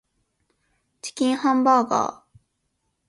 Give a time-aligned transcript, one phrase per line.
[1.03, 2.37] チキンハンバーガー